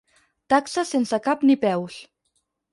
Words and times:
Taxes 0.53 0.95
sense 0.95 1.21
cap 1.29 1.45
ni 1.51 1.59
peus. 1.69 2.03